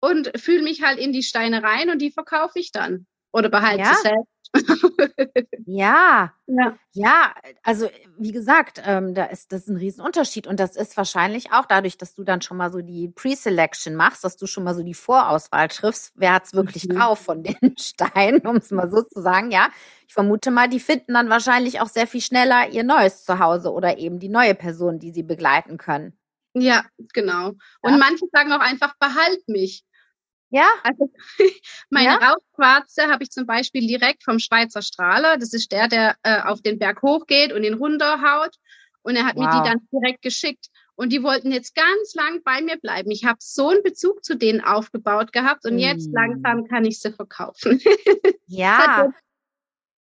[0.00, 3.82] und fühle mich halt in die Steine rein und die verkaufe ich dann oder behalte
[3.82, 3.94] ja.
[3.94, 4.38] selbst.
[5.66, 6.32] ja.
[6.46, 7.88] ja, ja, also
[8.18, 11.98] wie gesagt, ähm, da ist das ist ein Riesenunterschied und das ist wahrscheinlich auch dadurch,
[11.98, 14.94] dass du dann schon mal so die Pre-Selection machst, dass du schon mal so die
[14.94, 16.94] Vorauswahl triffst, wer hat es wirklich mhm.
[16.94, 19.68] drauf von den Steinen, um es mal so zu sagen, ja.
[20.06, 23.98] Ich vermute mal, die finden dann wahrscheinlich auch sehr viel schneller ihr neues Zuhause oder
[23.98, 26.18] eben die neue Person, die sie begleiten können.
[26.54, 27.48] Ja, genau.
[27.82, 27.96] Und ja.
[27.98, 29.84] manche sagen auch einfach, behalt mich.
[30.50, 30.66] Ja.
[30.82, 31.10] Also
[31.90, 32.16] meine ja?
[32.16, 35.36] Rauchquarze habe ich zum Beispiel direkt vom Schweizer Strahler.
[35.36, 38.56] Das ist der, der äh, auf den Berg hochgeht und ihn runterhaut.
[39.02, 39.44] Und er hat wow.
[39.44, 40.66] mir die dann direkt geschickt.
[40.94, 43.10] Und die wollten jetzt ganz lang bei mir bleiben.
[43.10, 45.78] Ich habe so einen Bezug zu denen aufgebaut gehabt und mm.
[45.78, 47.80] jetzt langsam kann ich sie verkaufen.
[48.50, 49.12] Ja.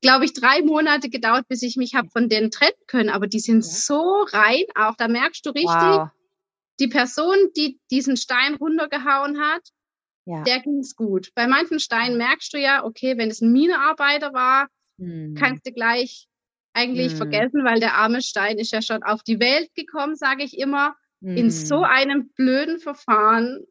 [0.04, 3.10] glaube ich, drei Monate gedauert, bis ich mich habe von denen trennen können.
[3.10, 3.72] Aber die sind ja.
[3.72, 4.96] so rein auch.
[4.96, 6.10] Da merkst du richtig, wow.
[6.80, 9.64] die Person, die diesen Stein runtergehauen hat,
[10.26, 10.44] ja.
[10.44, 11.30] der ging es gut.
[11.36, 14.68] Bei manchen Steinen merkst du ja, okay, wenn es ein Minearbeiter war,
[15.00, 15.36] hm.
[15.36, 16.28] kannst du gleich
[16.74, 17.18] eigentlich hm.
[17.18, 20.96] vergessen, weil der arme Stein ist ja schon auf die Welt gekommen, sage ich immer,
[21.22, 21.38] hm.
[21.38, 21.84] in so hm.
[21.84, 23.66] einem blöden Verfahren,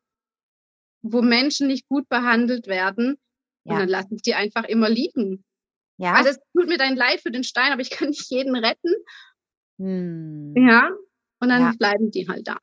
[1.03, 3.17] wo Menschen nicht gut behandelt werden.
[3.65, 3.75] Ja.
[3.75, 5.45] Und dann lassen die einfach immer liegen.
[5.99, 6.15] Ja.
[6.15, 8.95] Also es tut mir dein Leid für den Stein, aber ich kann nicht jeden retten.
[9.79, 10.55] Hm.
[10.57, 10.91] Ja.
[11.41, 11.73] Und dann ja.
[11.79, 12.59] bleiben die halt da.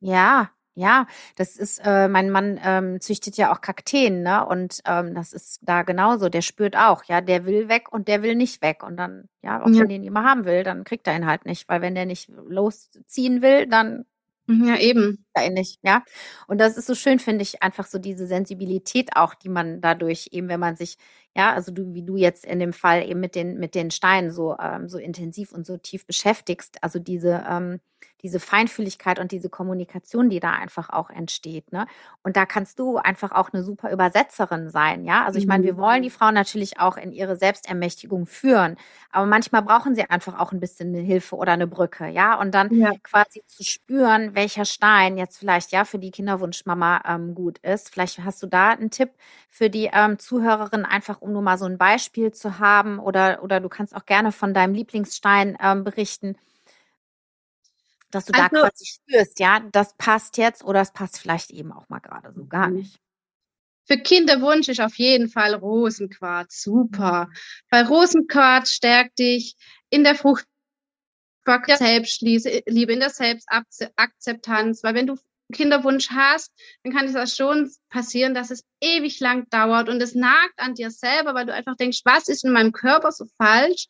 [0.00, 1.06] ja, ja,
[1.36, 4.44] das ist, äh, mein Mann ähm, züchtet ja auch Kakteen, ne?
[4.46, 6.28] Und ähm, das ist da genauso.
[6.28, 8.82] Der spürt auch, ja, der will weg und der will nicht weg.
[8.82, 9.80] Und dann, ja, auch ja.
[9.82, 11.68] wenn den jemand haben will, dann kriegt er ihn halt nicht.
[11.68, 14.04] Weil wenn der nicht losziehen will, dann
[14.46, 15.24] Mhm, ja, eben.
[15.34, 16.04] Ähnlich, ja.
[16.46, 20.28] Und das ist so schön, finde ich, einfach so diese Sensibilität auch, die man dadurch
[20.32, 20.98] eben, wenn man sich,
[21.34, 24.30] ja, also du, wie du jetzt in dem Fall eben mit den, mit den Steinen
[24.30, 27.80] so, ähm, so intensiv und so tief beschäftigst, also diese, ähm,
[28.24, 31.70] diese Feinfühligkeit und diese Kommunikation, die da einfach auch entsteht.
[31.72, 31.86] Ne?
[32.22, 35.04] Und da kannst du einfach auch eine super Übersetzerin sein.
[35.04, 36.14] Ja, also ich meine, wir wollen die mhm.
[36.14, 38.76] Frauen natürlich auch in ihre Selbstermächtigung führen,
[39.12, 42.08] aber manchmal brauchen sie einfach auch ein bisschen eine Hilfe oder eine Brücke.
[42.08, 42.92] Ja, und dann ja.
[43.02, 47.90] quasi zu spüren, welcher Stein jetzt vielleicht ja für die Kinderwunschmama ähm, gut ist.
[47.90, 49.10] Vielleicht hast du da einen Tipp
[49.50, 53.60] für die ähm, Zuhörerin, einfach um nur mal so ein Beispiel zu haben oder, oder
[53.60, 56.36] du kannst auch gerne von deinem Lieblingsstein ähm, berichten
[58.14, 61.72] dass du also, da quasi spürst, ja, das passt jetzt oder es passt vielleicht eben
[61.72, 62.76] auch mal gerade so gar mhm.
[62.76, 62.98] nicht.
[63.86, 67.28] Für Kinderwunsch ist auf jeden Fall Rosenquarz super,
[67.70, 69.56] weil Rosenquarz stärkt dich
[69.90, 70.46] in der Frucht
[71.46, 75.16] der Selbstliebe, in der Selbstakzeptanz, weil wenn du
[75.52, 80.14] Kinderwunsch hast, dann kann es das schon passieren, dass es ewig lang dauert und es
[80.14, 83.86] nagt an dir selber, weil du einfach denkst, was ist in meinem Körper so falsch,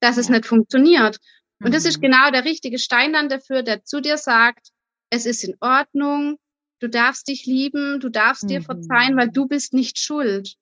[0.00, 0.20] dass ja.
[0.20, 1.18] es nicht funktioniert.
[1.62, 2.02] Und das ist mhm.
[2.02, 4.68] genau der richtige Stein dann dafür, der zu dir sagt,
[5.10, 6.38] es ist in Ordnung,
[6.80, 8.48] du darfst dich lieben, du darfst mhm.
[8.48, 10.54] dir verzeihen, weil du bist nicht schuld.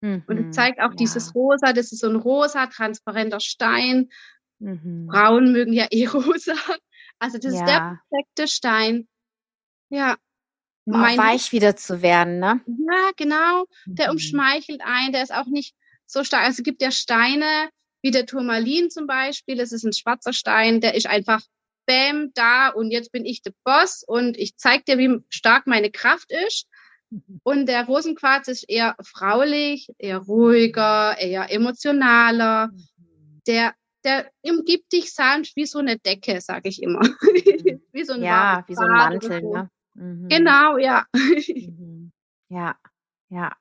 [0.00, 0.24] Mhm.
[0.26, 0.96] Und es zeigt auch ja.
[0.96, 4.08] dieses Rosa, das ist so ein rosa, transparenter Stein.
[4.58, 5.08] Mhm.
[5.10, 6.54] Frauen mögen ja eh rosa.
[7.18, 7.60] Also das ja.
[7.60, 9.08] ist der perfekte Stein.
[9.90, 10.16] Ja.
[10.84, 12.62] Um mein, weich wieder zu werden, ne?
[12.66, 13.66] Ja, genau.
[13.84, 14.12] Der mhm.
[14.12, 15.74] umschmeichelt ein, der ist auch nicht
[16.06, 16.44] so stark.
[16.44, 17.68] Also es gibt ja Steine,
[18.08, 19.60] wie der Turmalin zum Beispiel.
[19.60, 21.42] Es ist ein schwarzer Stein, der ist einfach
[21.86, 25.90] bam da und jetzt bin ich der Boss und ich zeig dir, wie stark meine
[25.90, 26.66] Kraft ist.
[27.10, 27.40] Mhm.
[27.42, 32.68] Und der Rosenquarz ist eher fraulich, eher ruhiger, eher emotionaler.
[32.68, 33.40] Mhm.
[33.46, 37.00] Der, der umgibt dich sanft wie so eine Decke, sag ich immer.
[37.00, 37.82] Mhm.
[37.92, 39.42] wie so ein ja, wie so ein Mantel.
[39.42, 39.52] So.
[39.52, 39.70] Ne?
[39.94, 40.28] Mhm.
[40.28, 41.04] Genau, ja.
[42.48, 42.74] ja,
[43.28, 43.52] ja.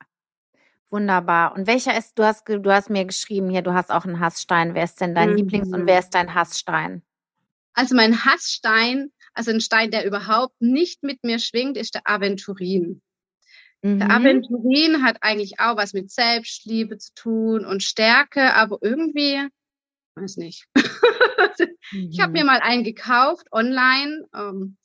[0.90, 1.54] Wunderbar.
[1.54, 4.74] Und welcher ist, du hast, du hast mir geschrieben hier, du hast auch einen Hassstein.
[4.74, 5.36] Wer ist denn dein mhm.
[5.36, 7.02] Lieblings- und wer ist dein Hassstein?
[7.74, 13.02] Also mein Hassstein, also ein Stein, der überhaupt nicht mit mir schwingt, ist der Aventurin.
[13.82, 14.00] Mhm.
[14.00, 19.46] Der Aventurin hat eigentlich auch was mit Selbstliebe zu tun und Stärke, aber irgendwie,
[20.16, 20.68] weiß nicht.
[21.92, 22.10] mhm.
[22.12, 24.78] Ich habe mir mal einen gekauft online, ähm,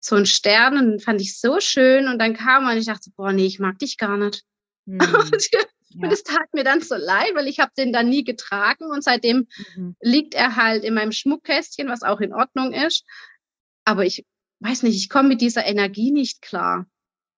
[0.00, 2.06] so einen Stern, und den fand ich so schön.
[2.06, 4.44] Und dann kam er und ich dachte, boah, nee, ich mag dich gar nicht.
[5.94, 6.04] Mhm.
[6.04, 9.02] Und es tat mir dann so leid, weil ich habe den dann nie getragen und
[9.02, 9.46] seitdem
[9.76, 9.96] mhm.
[10.00, 13.04] liegt er halt in meinem Schmuckkästchen, was auch in Ordnung ist.
[13.84, 14.26] Aber ich
[14.60, 16.86] weiß nicht, ich komme mit dieser Energie nicht klar.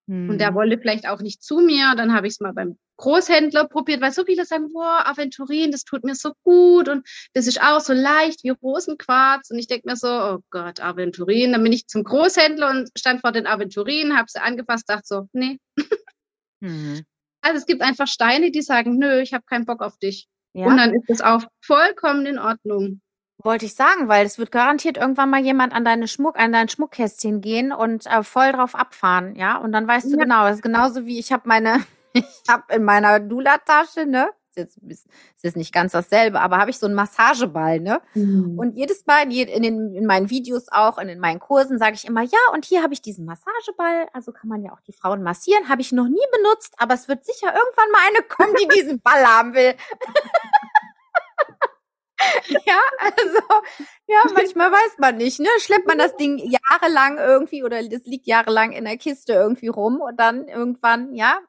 [0.07, 0.31] Mhm.
[0.31, 0.55] Und der mhm.
[0.55, 1.93] wollte vielleicht auch nicht zu mir.
[1.95, 5.83] Dann habe ich es mal beim Großhändler probiert, weil so viele sagen, boah, Aventurin, das
[5.83, 9.49] tut mir so gut und das ist auch so leicht wie Rosenquarz.
[9.49, 11.53] Und ich denke mir so, oh Gott, Aventurin.
[11.53, 15.29] Dann bin ich zum Großhändler und stand vor den Aventurin, habe sie angefasst, dachte so,
[15.33, 15.57] nee.
[16.59, 17.05] Mhm.
[17.41, 20.27] Also es gibt einfach Steine, die sagen, nö, ich habe keinen Bock auf dich.
[20.53, 20.67] Ja.
[20.67, 23.01] Und dann ist es auch vollkommen in Ordnung.
[23.43, 26.69] Wollte ich sagen, weil es wird garantiert irgendwann mal jemand an deine Schmuck, an dein
[26.69, 29.57] Schmuckkästchen gehen und äh, voll drauf abfahren, ja.
[29.57, 30.23] Und dann weißt du ja.
[30.23, 34.57] genau, das ist genauso wie ich habe meine, ich habe in meiner Dula-Tasche, ne, ist
[34.57, 35.07] jetzt, ist
[35.43, 38.01] jetzt nicht ganz dasselbe, aber habe ich so einen Massageball, ne?
[38.13, 38.59] Mhm.
[38.59, 41.95] Und jedes Mal in, in, den, in meinen Videos auch und in meinen Kursen sage
[41.95, 44.93] ich immer, ja, und hier habe ich diesen Massageball, also kann man ja auch die
[44.93, 48.55] Frauen massieren, habe ich noch nie benutzt, aber es wird sicher irgendwann mal eine kommen,
[48.61, 49.73] die diesen Ball haben will.
[52.65, 53.39] ja, also,
[54.07, 55.47] ja, manchmal weiß man nicht, ne?
[55.59, 60.01] Schleppt man das Ding jahrelang irgendwie oder das liegt jahrelang in der Kiste irgendwie rum
[60.01, 61.39] und dann irgendwann, ja,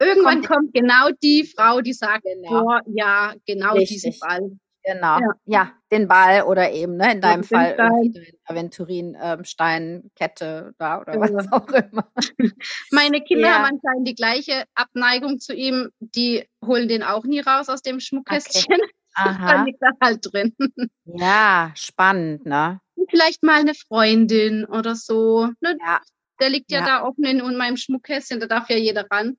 [0.00, 2.62] Irgendwann kommt, kommt genau die Frau, die sagt, genau.
[2.62, 4.02] oh, ja, genau Richtig.
[4.02, 4.58] diesen Ball.
[4.84, 5.32] Genau, ja.
[5.44, 5.72] ja.
[5.90, 11.20] den Ball oder eben, ne, in deinem ja, Fall Aventurin, ähm, Stein, Kette da oder
[11.20, 11.52] was ja.
[11.52, 12.10] auch immer.
[12.90, 17.68] Meine Kinder haben anscheinend die gleiche Abneigung zu ihm, die holen den auch nie raus
[17.68, 18.78] aus dem Schmuckkästchen.
[19.20, 19.30] Okay.
[19.30, 19.52] Aha.
[19.52, 20.54] Dann liegt er halt drin.
[21.06, 22.80] Ja, spannend, ne?
[23.10, 25.48] Vielleicht mal eine Freundin oder so.
[25.60, 25.76] Ne?
[25.84, 26.00] Ja.
[26.40, 29.36] Der liegt ja, ja da offen in meinem Schmuckkästchen, da darf ja jeder ran.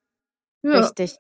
[0.62, 0.80] Ja.
[0.80, 1.18] Richtig.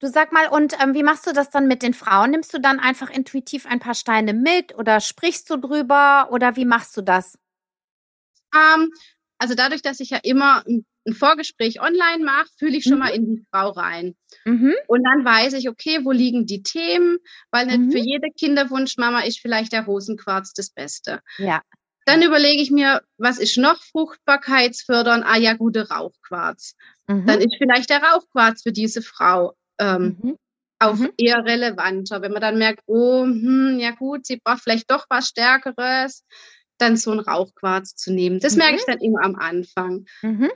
[0.00, 2.32] Du sag mal, und ähm, wie machst du das dann mit den Frauen?
[2.32, 6.64] Nimmst du dann einfach intuitiv ein paar Steine mit oder sprichst du drüber oder wie
[6.64, 7.38] machst du das?
[8.52, 8.90] Ähm,
[9.38, 12.98] also dadurch, dass ich ja immer ein, ein Vorgespräch online mache, fühle ich schon mhm.
[12.98, 14.16] mal in die Frau rein.
[14.44, 14.74] Mhm.
[14.88, 17.18] Und dann weiß ich, okay, wo liegen die Themen?
[17.52, 17.92] Weil nicht mhm.
[17.92, 21.20] für jede Kinderwunschmama ist vielleicht der Rosenquarz das Beste.
[21.38, 21.62] Ja.
[22.04, 25.24] Dann überlege ich mir, was ist noch fruchtbarkeitsfördernd?
[25.26, 26.74] Ah ja, gute Rauchquarz.
[27.06, 27.26] Mhm.
[27.26, 30.38] Dann ist vielleicht der Rauchquarz für diese Frau ähm, mhm.
[30.78, 31.12] auch mhm.
[31.16, 32.22] eher relevanter.
[32.22, 36.24] Wenn man dann merkt, oh, hm, ja gut, sie braucht vielleicht doch was Stärkeres,
[36.78, 38.40] dann so ein Rauchquarz zu nehmen.
[38.40, 38.92] Das merke ich mhm.
[38.92, 40.06] dann immer am Anfang.
[40.22, 40.50] Mhm.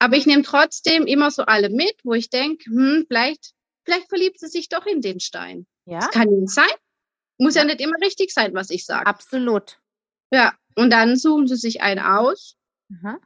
[0.00, 3.52] Aber ich nehme trotzdem immer so alle mit, wo ich denke, hm, vielleicht,
[3.84, 5.66] vielleicht verliebt sie sich doch in den Stein.
[5.84, 5.98] Ja.
[5.98, 6.66] Das kann nicht sein.
[7.38, 7.62] Muss ja.
[7.62, 9.06] ja nicht immer richtig sein, was ich sage.
[9.06, 9.78] Absolut.
[10.30, 12.56] Ja, und dann suchen sie sich einen aus.
[12.88, 13.18] Mhm.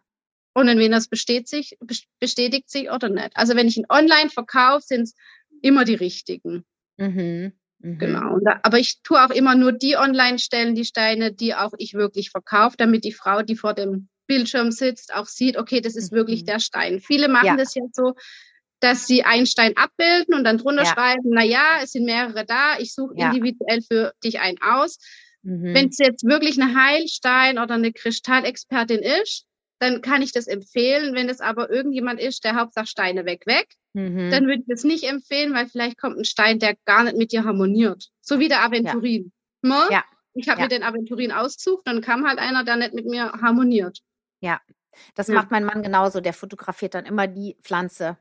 [0.55, 1.77] Und entweder das besteht sich,
[2.21, 3.37] bestätigt sich oder nicht.
[3.37, 5.15] Also wenn ich ihn online verkaufe, sind es
[5.63, 6.65] immer die richtigen.
[6.97, 7.53] Mhm.
[7.81, 7.99] Mhm.
[7.99, 8.39] Genau.
[8.39, 11.95] Da, aber ich tue auch immer nur die online stellen, die Steine, die auch ich
[11.95, 16.13] wirklich verkaufe, damit die Frau, die vor dem Bildschirm sitzt, auch sieht, okay, das ist
[16.13, 16.17] mhm.
[16.17, 17.01] wirklich der Stein.
[17.01, 17.57] Viele machen ja.
[17.57, 18.15] das jetzt so,
[18.81, 20.93] dass sie einen Stein abbilden und dann drunter ja.
[20.93, 23.31] schreiben, na ja, es sind mehrere da, ich suche ja.
[23.31, 24.99] individuell für dich einen aus.
[25.45, 25.75] Mhm.
[25.75, 29.47] Wenn es jetzt wirklich eine Heilstein oder eine Kristallexpertin ist,
[29.79, 31.15] dann kann ich das empfehlen.
[31.15, 34.31] Wenn es aber irgendjemand ist, der Hauptsache Steine weg, weg, mhm.
[34.31, 37.33] dann würde ich das nicht empfehlen, weil vielleicht kommt ein Stein, der gar nicht mit
[37.33, 38.09] dir harmoniert.
[38.21, 39.33] So wie der Aventurin.
[39.63, 39.69] Ja.
[39.69, 39.87] Ne?
[39.91, 40.05] ja.
[40.35, 40.65] Ich habe ja.
[40.65, 44.01] mir den Aventurin ausgesucht, dann kam halt einer, der nicht mit mir harmoniert.
[44.41, 44.61] Ja,
[45.15, 45.35] das ja.
[45.35, 46.21] macht mein Mann genauso.
[46.21, 48.19] Der fotografiert dann immer die Pflanze,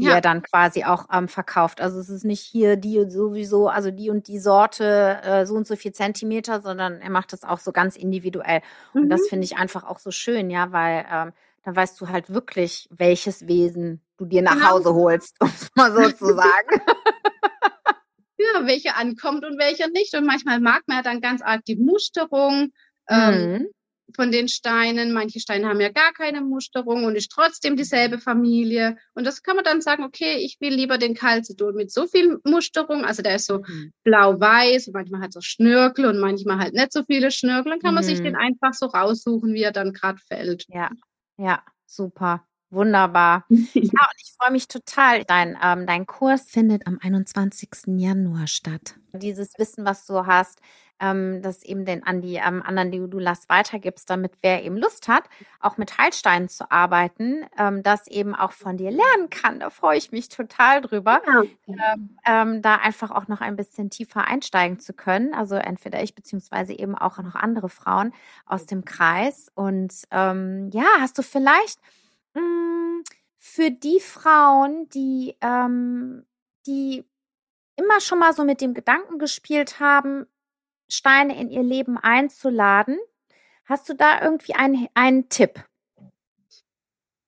[0.00, 0.14] die ja.
[0.14, 1.80] er dann quasi auch ähm, verkauft.
[1.80, 5.54] Also es ist nicht hier die und sowieso, also die und die Sorte, äh, so
[5.54, 8.60] und so viel Zentimeter, sondern er macht das auch so ganz individuell.
[8.92, 9.02] Mhm.
[9.02, 9.28] Und das mhm.
[9.28, 11.32] finde ich einfach auch so schön, ja, weil ähm,
[11.64, 14.70] dann weißt du halt wirklich, welches Wesen du dir nach genau.
[14.70, 16.82] Hause holst, um es mal so zu sagen.
[18.38, 20.14] ja, welche ankommt und welche nicht.
[20.14, 22.72] Und manchmal mag man ja dann ganz arg die Musterung.
[23.08, 23.68] Ähm, mhm
[24.14, 25.12] von den Steinen.
[25.12, 28.96] Manche Steine haben ja gar keine Musterung und ist trotzdem dieselbe Familie.
[29.14, 32.38] Und das kann man dann sagen, okay, ich will lieber den Calcedon mit so viel
[32.44, 33.04] Musterung.
[33.04, 33.92] Also der ist so mhm.
[34.04, 37.70] blau-weiß, manchmal hat so Schnörkel und manchmal halt nicht so viele Schnörkel.
[37.72, 38.08] Dann kann man mhm.
[38.08, 40.64] sich den einfach so raussuchen, wie er dann gerade fällt.
[40.68, 40.90] Ja,
[41.36, 42.44] ja, super.
[42.70, 43.46] Wunderbar.
[43.50, 45.24] ja, und ich freue mich total.
[45.24, 47.70] Dein, ähm, dein Kurs findet am 21.
[47.96, 48.96] Januar statt.
[49.12, 50.60] Dieses Wissen, was du hast,
[51.00, 55.24] ähm, das eben den an die ähm, anderen Deodulas weitergibst, damit wer eben Lust hat,
[55.60, 59.60] auch mit Heilsteinen zu arbeiten, ähm, das eben auch von dir lernen kann.
[59.60, 61.42] Da freue ich mich total drüber, ja.
[61.66, 65.34] Ähm, ähm, da einfach auch noch ein bisschen tiefer einsteigen zu können.
[65.34, 68.12] Also entweder ich beziehungsweise eben auch noch andere Frauen
[68.46, 69.50] aus dem Kreis.
[69.54, 71.80] Und ähm, ja, hast du vielleicht
[72.34, 73.04] mh, hm,
[73.36, 75.36] für die Frauen, die,
[76.66, 77.04] die
[77.78, 80.26] immer schon mal so mit dem Gedanken gespielt haben,
[80.88, 82.98] Steine in ihr Leben einzuladen.
[83.64, 85.62] Hast du da irgendwie einen, einen Tipp?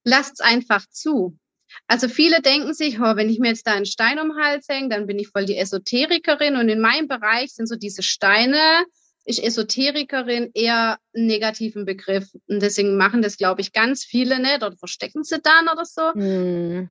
[0.04, 1.38] Lasst's einfach zu.
[1.86, 4.66] Also viele denken sich, oh, wenn ich mir jetzt da einen Stein um den Hals
[4.68, 6.56] hänge, dann bin ich voll die Esoterikerin.
[6.56, 8.84] Und in meinem Bereich sind so diese Steine,
[9.24, 12.28] ist Esoterikerin eher einen negativen Begriff.
[12.48, 16.12] Und deswegen machen das, glaube ich, ganz viele nicht oder verstecken sie dann oder so.
[16.14, 16.90] Hm.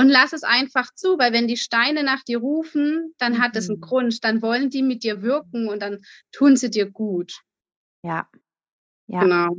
[0.00, 3.68] Und lass es einfach zu, weil wenn die Steine nach dir rufen, dann hat es
[3.68, 3.82] einen mhm.
[3.82, 6.00] Grund, dann wollen die mit dir wirken und dann
[6.32, 7.42] tun sie dir gut.
[8.02, 8.26] Ja.
[9.08, 9.20] Ja.
[9.20, 9.54] Genau.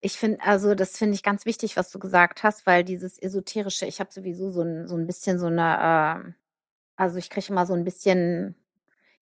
[0.00, 3.84] Ich finde, also das finde ich ganz wichtig, was du gesagt hast, weil dieses Esoterische,
[3.84, 6.32] ich habe sowieso so ein, so ein bisschen so eine, äh,
[6.96, 8.54] also ich kriege immer so ein bisschen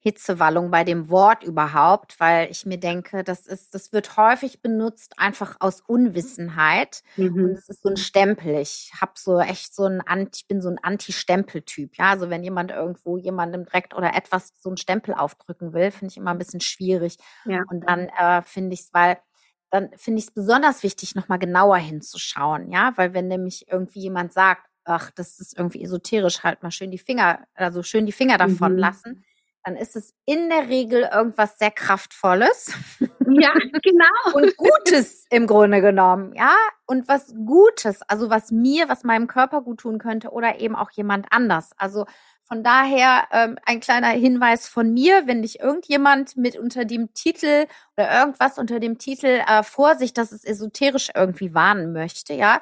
[0.04, 5.16] Hitzewallung bei dem Wort überhaupt, weil ich mir denke, das ist, das wird häufig benutzt
[5.16, 7.44] einfach aus Unwissenheit mhm.
[7.44, 8.56] und es ist so ein Stempel.
[8.58, 11.96] Ich habe so echt so ein Anti, ich bin so ein Anti-Stempel-Typ.
[11.98, 16.10] Ja, also wenn jemand irgendwo jemandem direkt oder etwas so einen Stempel aufdrücken will, finde
[16.10, 17.18] ich immer ein bisschen schwierig.
[17.44, 17.62] Ja.
[17.70, 19.18] Und dann äh, finde ich es, weil
[19.70, 24.32] dann finde ich es besonders wichtig, nochmal genauer hinzuschauen, ja, weil wenn nämlich irgendwie jemand
[24.32, 28.36] sagt, ach, das ist irgendwie esoterisch, halt mal schön die Finger, also schön die Finger
[28.36, 28.78] davon mhm.
[28.78, 29.24] lassen,
[29.64, 32.72] dann ist es in der Regel irgendwas sehr Kraftvolles.
[33.00, 34.06] Ja, genau.
[34.34, 36.54] und Gutes im Grunde genommen, ja.
[36.86, 40.90] Und was Gutes, also was mir, was meinem Körper gut tun könnte oder eben auch
[40.90, 41.70] jemand anders.
[41.76, 42.06] Also
[42.44, 47.66] von daher ähm, ein kleiner Hinweis von mir, wenn dich irgendjemand mit unter dem Titel
[47.96, 52.60] oder irgendwas unter dem Titel äh, Vorsicht, dass es esoterisch irgendwie warnen möchte, ja,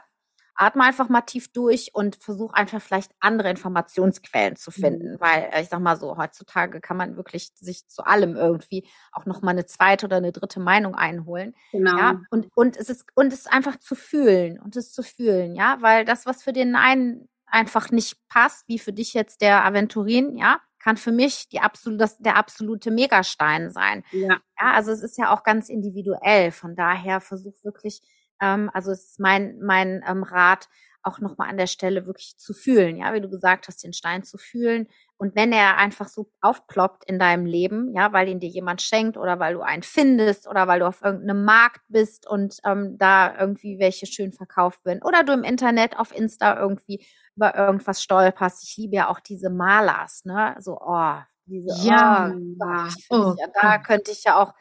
[0.55, 5.21] atme einfach mal tief durch und versuch einfach vielleicht andere Informationsquellen zu finden, mhm.
[5.21, 9.27] weil äh, ich sag mal so, heutzutage kann man wirklich sich zu allem irgendwie auch
[9.27, 11.55] noch mal eine zweite oder eine dritte Meinung einholen.
[11.73, 11.97] Genau.
[11.97, 15.55] Ja, und, und es ist, und es ist einfach zu fühlen und es zu fühlen,
[15.55, 19.65] ja, weil das, was für den einen einfach nicht passt, wie für dich jetzt der
[19.65, 24.03] Aventurin, ja, kann für mich die absolut, das, der absolute Megastein sein.
[24.13, 24.39] Ja.
[24.61, 24.73] ja.
[24.73, 26.51] Also es ist ja auch ganz individuell.
[26.51, 28.01] Von daher versuch wirklich,
[28.41, 30.69] ähm, also es ist mein, mein ähm, Rat,
[31.03, 34.23] auch nochmal an der Stelle wirklich zu fühlen, ja, wie du gesagt hast, den Stein
[34.23, 34.87] zu fühlen.
[35.17, 39.17] Und wenn er einfach so aufploppt in deinem Leben, ja, weil ihn dir jemand schenkt
[39.17, 43.39] oder weil du einen findest oder weil du auf irgendeinem Markt bist und ähm, da
[43.39, 47.05] irgendwie welche schön verkauft werden oder du im Internet auf Insta irgendwie
[47.37, 48.63] über irgendwas stolperst.
[48.65, 50.57] Ich liebe ja auch diese Malers, ne?
[50.59, 54.55] So, oh, diese, ja, oh, Gott, oh, ja, da könnte ich ja auch,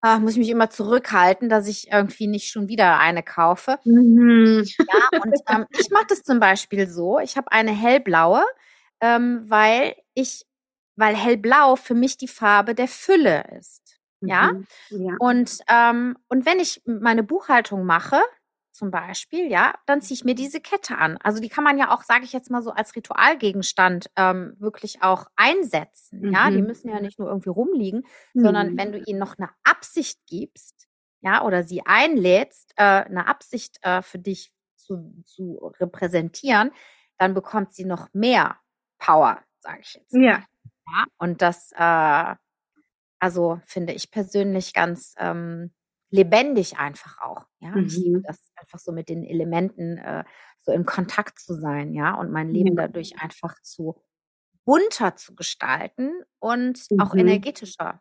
[0.00, 3.78] ah, muss ich mich immer zurückhalten, dass ich irgendwie nicht schon wieder eine kaufe.
[3.84, 4.64] Mhm.
[4.78, 7.18] Ja, und ähm, ich mache das zum Beispiel so.
[7.18, 8.42] Ich habe eine hellblaue,
[9.00, 10.46] ähm, weil ich,
[10.96, 13.98] weil hellblau für mich die Farbe der Fülle ist.
[14.20, 14.52] Ja?
[14.52, 14.66] Mhm.
[14.90, 15.14] ja.
[15.18, 18.20] Und, ähm, und wenn ich meine Buchhaltung mache,
[18.80, 21.18] zum Beispiel, ja, dann ziehe ich mir diese Kette an.
[21.22, 25.02] Also die kann man ja auch, sage ich jetzt mal so, als Ritualgegenstand ähm, wirklich
[25.02, 26.20] auch einsetzen.
[26.20, 26.32] Mhm.
[26.32, 26.66] Ja, die mhm.
[26.66, 28.40] müssen ja nicht nur irgendwie rumliegen, mhm.
[28.40, 30.88] sondern wenn du ihnen noch eine Absicht gibst,
[31.20, 36.70] ja, oder sie einlädst, äh, eine Absicht äh, für dich zu, zu repräsentieren,
[37.18, 38.56] dann bekommt sie noch mehr
[38.98, 40.14] Power, sage ich jetzt.
[40.14, 40.42] Ja.
[40.86, 41.04] ja.
[41.18, 42.34] Und das, äh,
[43.18, 45.70] also finde ich persönlich ganz ähm,
[46.10, 47.46] lebendig einfach auch.
[47.60, 47.86] Ja, mhm.
[47.86, 48.22] ich liebe mhm.
[48.26, 50.24] das einfach so mit den Elementen äh,
[50.60, 52.86] so im Kontakt zu sein, ja, und mein Leben ja.
[52.86, 53.96] dadurch einfach zu
[54.64, 57.00] bunter zu gestalten und mhm.
[57.00, 58.00] auch energetischer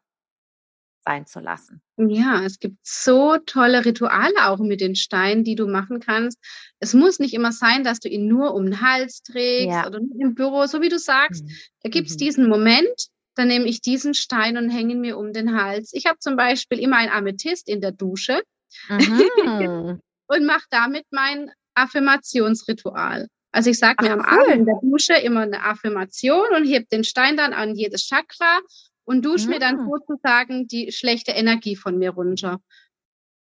[1.05, 1.81] sein zu lassen.
[1.97, 6.37] Ja, es gibt so tolle Rituale auch mit den Steinen, die du machen kannst.
[6.79, 9.87] Es muss nicht immer sein, dass du ihn nur um den Hals trägst ja.
[9.87, 11.45] oder im Büro, so wie du sagst.
[11.45, 11.51] Mhm.
[11.83, 12.19] Da gibt es mhm.
[12.19, 13.07] diesen Moment,
[13.39, 15.91] dann nehme ich diesen Stein und hänge ihn mir um den Hals.
[15.93, 18.41] Ich habe zum Beispiel immer ein Amethyst in der Dusche
[18.89, 20.01] mhm.
[20.27, 23.27] und mache damit mein Affirmationsritual.
[23.51, 24.41] Also ich sage mir am cool.
[24.41, 28.59] Abend in der Dusche immer eine Affirmation und heb den Stein dann an jedes Chakra
[29.05, 29.53] und dusche mhm.
[29.53, 29.89] mir dann mhm.
[29.89, 32.59] sozusagen die schlechte Energie von mir runter.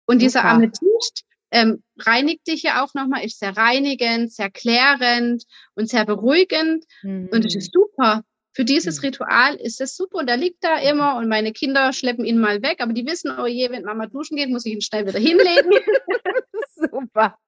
[0.07, 0.25] Und Super.
[0.25, 6.05] dieser Amethyst ähm, reinigt dich ja auch nochmal, ist sehr reinigend, sehr klärend und sehr
[6.05, 6.85] beruhigend.
[7.03, 7.31] Mhm.
[7.33, 8.23] Und das ist super.
[8.53, 12.25] Für dieses Ritual ist es super und er liegt da immer und meine Kinder schleppen
[12.25, 14.81] ihn mal weg, aber die wissen, oh je, wenn Mama duschen geht, muss ich ihn
[14.81, 15.71] schnell wieder hinlegen.
[16.91, 17.39] super.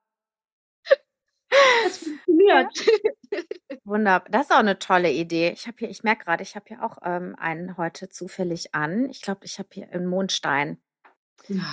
[1.50, 2.68] Das funktioniert.
[3.84, 4.28] Wunderbar.
[4.30, 5.50] Das ist auch eine tolle Idee.
[5.50, 9.08] Ich habe hier, ich merke gerade, ich habe hier auch ähm, einen heute zufällig an.
[9.10, 10.80] Ich glaube, ich habe hier einen Mondstein.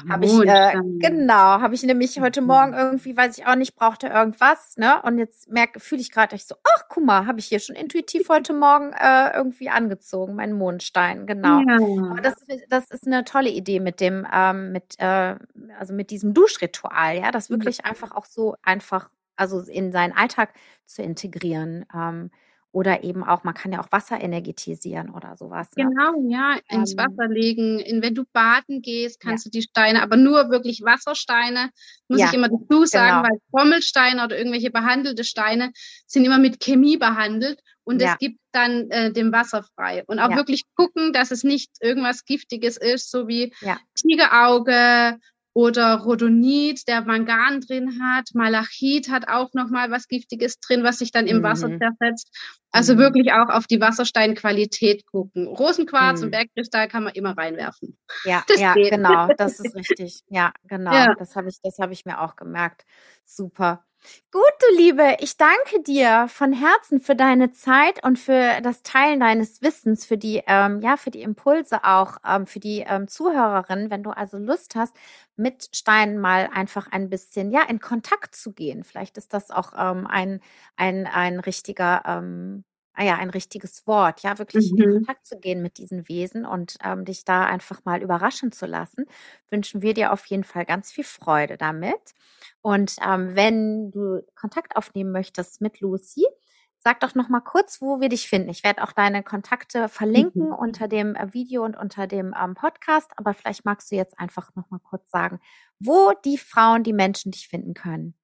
[0.09, 2.47] Habe ich äh, genau, habe ich nämlich heute mhm.
[2.47, 5.01] Morgen irgendwie, weiß ich auch nicht, brauchte irgendwas, ne?
[5.03, 7.75] Und jetzt merke, fühle ich gerade, ich so, ach, guck mal, habe ich hier schon
[7.75, 11.61] intuitiv heute Morgen äh, irgendwie angezogen, meinen Mondstein, genau.
[11.67, 11.77] Ja.
[12.11, 12.35] Aber das,
[12.69, 15.35] das ist eine tolle Idee mit dem, ähm, mit, äh,
[15.77, 17.89] also mit diesem Duschritual, ja, das wirklich mhm.
[17.89, 20.53] einfach auch so einfach, also in seinen Alltag
[20.85, 21.85] zu integrieren.
[21.93, 22.31] Ähm,
[22.77, 25.67] oder eben auch, man kann ja auch Wasser energetisieren oder sowas.
[25.75, 25.85] Ne?
[25.85, 27.79] Genau, ja, ins ähm, Wasser legen.
[27.79, 29.49] In, wenn du baden gehst, kannst ja.
[29.49, 31.71] du die Steine, aber nur wirklich Wassersteine,
[32.07, 33.29] muss ja, ich immer dazu sagen, genau.
[33.29, 35.71] weil Trommelsteine oder irgendwelche behandelte Steine
[36.05, 38.11] sind immer mit Chemie behandelt und ja.
[38.11, 40.03] es gibt dann äh, dem Wasser frei.
[40.05, 43.55] Und auch wirklich gucken, dass es nicht irgendwas Giftiges ist, so wie
[43.95, 45.17] Tigerauge
[45.57, 48.29] oder Rhodonit, der Mangan drin hat.
[48.35, 51.43] Malachit hat auch noch mal was Giftiges drin, was sich dann im mhm.
[51.43, 52.29] Wasser zersetzt.
[52.69, 52.99] Also mhm.
[52.99, 55.47] wirklich auch auf die Wassersteinqualität gucken.
[55.47, 56.25] Rosenquarz mhm.
[56.25, 57.97] und Bergkristall kann man immer reinwerfen.
[58.23, 60.21] Ja, ja, genau, das ist richtig.
[60.29, 60.93] Ja, genau.
[60.93, 61.15] Ja.
[61.17, 62.85] Das habe ich, das habe ich mir auch gemerkt.
[63.25, 63.83] Super.
[64.31, 69.19] Gut, du Liebe, ich danke dir von Herzen für deine Zeit und für das Teilen
[69.19, 73.89] deines Wissens, für die, ähm, ja, für die Impulse auch, ähm, für die ähm, Zuhörerin,
[73.89, 74.95] wenn du also Lust hast,
[75.35, 78.83] mit Steinen mal einfach ein bisschen, ja, in Kontakt zu gehen.
[78.83, 80.41] Vielleicht ist das auch ähm, ein,
[80.75, 82.63] ein, ein richtiger, ähm,
[82.97, 84.81] ah ja, ein richtiges Wort, ja, wirklich mhm.
[84.81, 88.65] in Kontakt zu gehen mit diesen Wesen und ähm, dich da einfach mal überraschen zu
[88.65, 89.05] lassen,
[89.51, 92.15] wünschen wir dir auf jeden Fall ganz viel Freude damit.
[92.61, 96.25] Und ähm, wenn du Kontakt aufnehmen möchtest mit Lucy,
[96.79, 98.49] sag doch noch mal kurz, wo wir dich finden.
[98.49, 100.53] Ich werde auch deine Kontakte verlinken mhm.
[100.53, 104.55] unter dem äh, Video und unter dem ähm, Podcast, aber vielleicht magst du jetzt einfach
[104.55, 105.39] noch mal kurz sagen,
[105.79, 108.15] wo die Frauen, die Menschen dich finden können.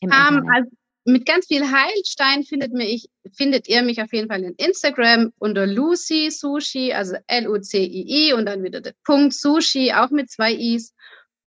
[0.00, 0.70] Um, ähm, also
[1.04, 5.66] mit ganz viel Heilstein findet, mich, findet ihr mich auf jeden Fall in Instagram unter
[5.66, 10.94] Lucy Sushi, also L-U-C-I-I und dann wieder der Punkt Sushi, auch mit zwei I's.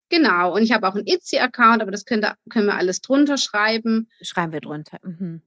[0.09, 4.09] Genau, und ich habe auch einen Etsy-Account, aber das könnt können wir alles drunter schreiben.
[4.21, 4.99] Schreiben wir drunter.
[5.03, 5.41] Mhm.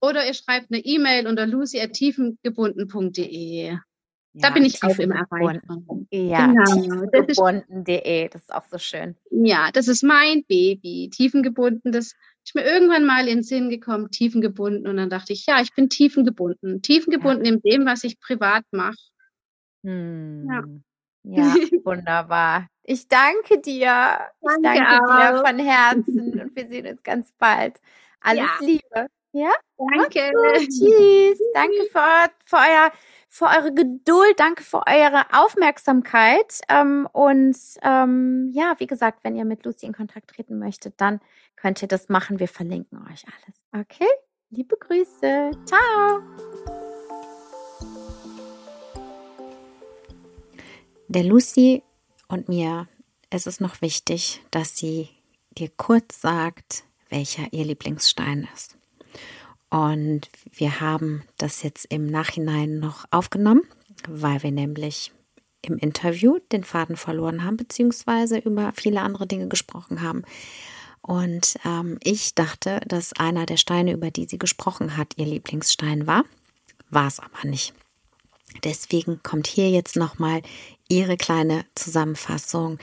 [0.00, 3.76] Oder ihr schreibt eine E-Mail unter lucy.tiefengebunden.de.
[4.34, 5.78] da bin ich auch immer erreichbar.
[6.10, 6.64] Ja, genau.
[6.64, 9.16] tiefengebunden.de, das ist auch so schön.
[9.30, 11.92] Ja, das ist mein Baby, tiefengebunden.
[11.92, 12.14] Das
[12.48, 14.86] ist mir irgendwann mal in den Sinn gekommen, tiefengebunden.
[14.86, 16.80] Und dann dachte ich, ja, ich bin tiefengebunden.
[16.80, 17.52] Tiefengebunden ja.
[17.52, 18.96] in dem, was ich privat mache.
[19.84, 20.48] Hm.
[20.50, 20.64] Ja.
[21.24, 22.68] Ja, wunderbar.
[22.84, 24.30] Ich danke dir.
[24.40, 25.42] Danke ich danke auch.
[25.42, 27.80] dir von Herzen und wir sehen uns ganz bald.
[28.20, 28.66] Alles ja.
[28.66, 29.08] Liebe.
[29.38, 29.52] Ja?
[29.76, 30.32] Danke.
[30.58, 31.38] Tschüss.
[31.54, 32.92] Danke für, für, euer,
[33.28, 34.38] für eure Geduld.
[34.38, 36.60] Danke für eure Aufmerksamkeit.
[36.68, 41.20] Ähm, und ähm, ja, wie gesagt, wenn ihr mit Lucy in Kontakt treten möchtet, dann
[41.56, 42.40] könnt ihr das machen.
[42.40, 43.64] Wir verlinken euch alles.
[43.72, 44.08] Okay?
[44.50, 45.50] Liebe Grüße.
[45.64, 46.22] Ciao.
[51.08, 51.82] Der Lucy
[52.28, 52.88] und mir
[53.30, 55.08] ist es noch wichtig, dass sie
[55.50, 58.77] dir kurz sagt, welcher ihr Lieblingsstein ist.
[59.70, 63.62] Und wir haben das jetzt im Nachhinein noch aufgenommen,
[64.08, 65.12] weil wir nämlich
[65.62, 70.22] im Interview den Faden verloren haben, beziehungsweise über viele andere Dinge gesprochen haben.
[71.02, 76.06] Und ähm, ich dachte, dass einer der Steine, über die sie gesprochen hat, ihr Lieblingsstein
[76.06, 76.24] war.
[76.90, 77.74] War es aber nicht.
[78.64, 80.42] Deswegen kommt hier jetzt nochmal
[80.88, 82.78] ihre kleine Zusammenfassung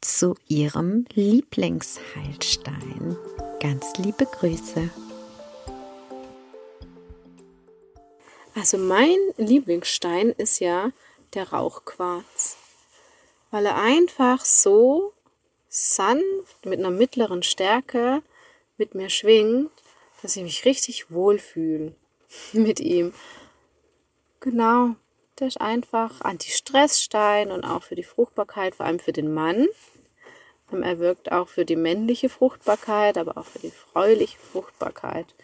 [0.00, 3.16] zu ihrem Lieblingsheilstein.
[3.60, 4.90] Ganz liebe Grüße.
[8.60, 10.92] Also mein Lieblingsstein ist ja
[11.32, 12.58] der Rauchquarz,
[13.50, 15.14] weil er einfach so
[15.70, 18.22] sanft mit einer mittleren Stärke
[18.76, 19.70] mit mir schwingt,
[20.20, 21.94] dass ich mich richtig wohlfühle
[22.52, 23.14] mit ihm.
[24.40, 24.90] Genau,
[25.38, 29.68] der ist einfach Anti-Stress-Stein und auch für die Fruchtbarkeit, vor allem für den Mann.
[30.70, 35.34] Er wirkt auch für die männliche Fruchtbarkeit, aber auch für die freuliche Fruchtbarkeit.